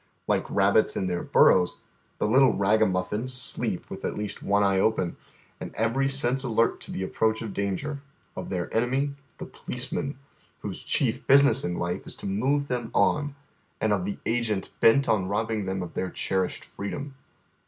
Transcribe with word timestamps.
Like 0.27 0.49
rabbits 0.49 0.97
in 0.97 1.05
their 1.05 1.21
burrows, 1.21 1.77
the 2.17 2.25
little 2.27 2.53
ragamuffins 2.53 3.31
sleep 3.35 3.87
with 3.91 4.03
at 4.03 4.17
least 4.17 4.41
one 4.41 4.63
eye 4.63 4.79
open, 4.79 5.15
and 5.59 5.75
every 5.75 6.09
sense 6.09 6.43
alert 6.43 6.79
to 6.81 6.91
the 6.91 7.05
appi'oaeli 7.07 7.43
of 7.43 7.53
danger: 7.53 8.01
of 8.35 8.49
their 8.49 8.75
enemy, 8.75 9.13
the 9.37 9.45
policeman, 9.45 10.17
whose 10.61 10.81
chief 10.83 11.27
business 11.27 11.63
in 11.63 11.75
life 11.75 12.07
is 12.07 12.15
to 12.15 12.25
move 12.25 12.67
them 12.67 12.89
on, 12.95 13.35
and 13.79 13.93
of 13.93 14.05
the 14.05 14.17
agent 14.25 14.71
bent 14.79 15.07
on 15.07 15.27
robbing 15.29 15.65
them 15.67 15.83
of 15.83 15.93
their 15.93 16.09
cherished 16.09 16.65
freedom. 16.65 17.13